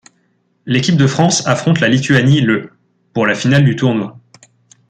L'équipe 0.65 0.97
de 0.97 1.05
France 1.05 1.45
affronte 1.45 1.79
la 1.79 1.87
Lituanie 1.87 2.41
le 2.41 2.71
pour 3.13 3.27
la 3.27 3.35
finale 3.35 3.63
du 3.63 3.75
tournoi. 3.75 4.19